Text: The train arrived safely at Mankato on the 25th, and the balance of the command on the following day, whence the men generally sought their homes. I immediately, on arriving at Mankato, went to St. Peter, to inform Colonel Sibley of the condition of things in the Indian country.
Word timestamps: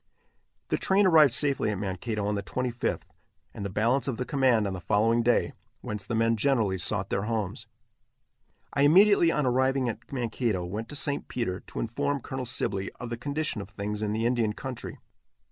The 0.69 0.79
train 0.79 1.05
arrived 1.05 1.31
safely 1.35 1.69
at 1.69 1.77
Mankato 1.77 2.25
on 2.25 2.33
the 2.33 2.41
25th, 2.41 3.03
and 3.53 3.63
the 3.63 3.69
balance 3.69 4.07
of 4.07 4.17
the 4.17 4.25
command 4.25 4.65
on 4.65 4.73
the 4.73 4.81
following 4.81 5.21
day, 5.21 5.53
whence 5.81 6.07
the 6.07 6.15
men 6.15 6.35
generally 6.37 6.79
sought 6.79 7.11
their 7.11 7.25
homes. 7.25 7.67
I 8.73 8.81
immediately, 8.81 9.31
on 9.31 9.45
arriving 9.45 9.89
at 9.89 10.11
Mankato, 10.11 10.65
went 10.65 10.89
to 10.89 10.95
St. 10.95 11.27
Peter, 11.27 11.59
to 11.67 11.79
inform 11.79 12.21
Colonel 12.21 12.47
Sibley 12.47 12.91
of 12.93 13.11
the 13.11 13.15
condition 13.17 13.61
of 13.61 13.69
things 13.69 14.01
in 14.01 14.11
the 14.11 14.25
Indian 14.25 14.53
country. 14.53 14.97